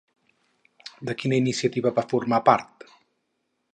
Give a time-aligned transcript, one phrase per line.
[1.09, 2.89] De quina iniciativa va formar part?